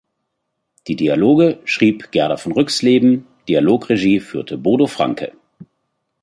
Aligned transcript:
Die 0.87 0.95
Dialoge 0.95 1.59
schrieb 1.63 2.11
Gerda 2.11 2.35
von 2.37 2.53
Rüxleben, 2.53 3.27
Dialogregie 3.47 4.19
führte 4.19 4.57
Bodo 4.57 4.87
Francke. 4.87 5.31